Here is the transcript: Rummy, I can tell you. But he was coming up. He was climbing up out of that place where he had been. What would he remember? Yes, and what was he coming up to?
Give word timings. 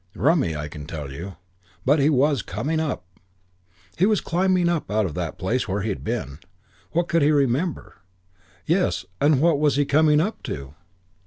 Rummy, 0.15 0.55
I 0.55 0.67
can 0.67 0.87
tell 0.87 1.11
you. 1.11 1.35
But 1.85 1.99
he 1.99 2.09
was 2.09 2.41
coming 2.41 2.79
up. 2.79 3.05
He 3.99 4.07
was 4.07 4.19
climbing 4.19 4.67
up 4.67 4.89
out 4.89 5.05
of 5.05 5.13
that 5.13 5.37
place 5.37 5.67
where 5.67 5.81
he 5.83 5.89
had 5.89 6.03
been. 6.03 6.39
What 6.89 7.13
would 7.13 7.21
he 7.21 7.29
remember? 7.29 7.97
Yes, 8.65 9.05
and 9.21 9.39
what 9.39 9.59
was 9.59 9.75
he 9.75 9.85
coming 9.85 10.19
up 10.19 10.41
to? 10.41 10.73